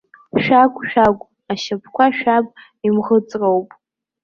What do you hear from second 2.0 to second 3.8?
шәаб имӷыҵроуп!